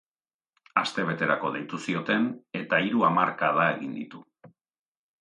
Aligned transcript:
Astebeterako 0.81 1.51
deitu 1.59 1.81
zioten 1.85 2.27
eta 2.63 2.83
hiru 2.89 3.07
hamarkada 3.13 3.71
egin 3.79 3.97
ditu. 4.03 4.27